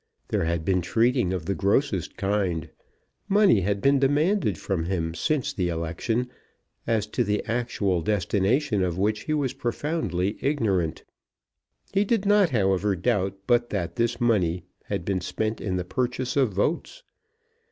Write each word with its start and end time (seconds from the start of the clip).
There 0.29 0.45
had 0.45 0.65
been 0.65 0.81
treating 0.81 1.31
of 1.31 1.45
the 1.45 1.53
grossest 1.53 2.17
kind. 2.17 2.69
Money 3.29 3.61
had 3.61 3.81
been 3.81 3.99
demanded 3.99 4.57
from 4.57 4.85
him 4.85 5.13
since 5.13 5.53
the 5.53 5.69
election, 5.69 6.31
as 6.87 7.05
to 7.05 7.23
the 7.23 7.45
actual 7.45 8.01
destination 8.01 8.81
of 8.81 8.97
which 8.97 9.25
he 9.25 9.33
was 9.35 9.53
profoundly 9.53 10.39
ignorant. 10.41 11.03
He 11.93 12.03
did 12.03 12.25
not, 12.25 12.49
however, 12.49 12.95
doubt 12.95 13.37
but 13.45 13.69
that 13.69 13.95
this 13.95 14.19
money 14.19 14.63
had 14.85 15.05
been 15.05 15.21
spent 15.21 15.61
in 15.61 15.75
the 15.75 15.85
purchase 15.85 16.35
of 16.35 16.51
votes. 16.51 17.03